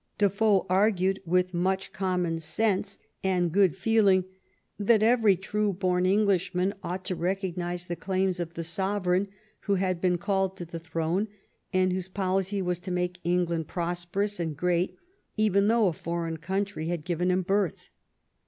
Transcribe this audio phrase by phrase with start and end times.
[0.17, 4.25] Defoe argued, with much conmion sense and good feel ing,
[4.79, 9.27] that every true bom Englishman ought to recog nize the claims of the sovereign
[9.65, 11.27] who had been called to the throne
[11.71, 14.97] and whose policy was to make England prosperous and great
[15.37, 17.91] even though a foreign country had given him birth.